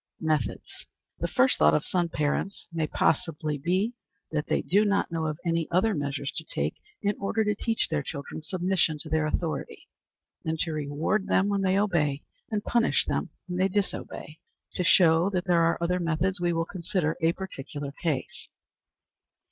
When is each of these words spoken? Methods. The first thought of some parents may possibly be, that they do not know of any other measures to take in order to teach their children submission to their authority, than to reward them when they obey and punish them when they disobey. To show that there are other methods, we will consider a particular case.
Methods. 0.19 0.83
The 1.19 1.27
first 1.27 1.59
thought 1.59 1.75
of 1.75 1.85
some 1.85 2.09
parents 2.09 2.65
may 2.73 2.87
possibly 2.87 3.59
be, 3.59 3.93
that 4.31 4.47
they 4.47 4.63
do 4.63 4.83
not 4.83 5.11
know 5.11 5.27
of 5.27 5.37
any 5.45 5.69
other 5.69 5.93
measures 5.93 6.31
to 6.37 6.43
take 6.43 6.73
in 7.03 7.15
order 7.19 7.43
to 7.43 7.53
teach 7.53 7.87
their 7.87 8.01
children 8.01 8.41
submission 8.41 8.97
to 9.03 9.09
their 9.09 9.27
authority, 9.27 9.87
than 10.43 10.57
to 10.61 10.71
reward 10.73 11.27
them 11.27 11.49
when 11.49 11.61
they 11.61 11.77
obey 11.77 12.23
and 12.49 12.63
punish 12.63 13.05
them 13.05 13.29
when 13.45 13.59
they 13.59 13.67
disobey. 13.67 14.39
To 14.73 14.83
show 14.83 15.29
that 15.29 15.45
there 15.45 15.61
are 15.61 15.77
other 15.79 15.99
methods, 15.99 16.41
we 16.41 16.51
will 16.51 16.65
consider 16.65 17.15
a 17.21 17.31
particular 17.33 17.91
case. 17.91 18.47